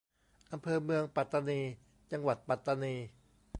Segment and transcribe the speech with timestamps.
[0.51, 1.61] อำเภอเมืองปัตตานี
[2.11, 2.95] จังหวัดปัตตานี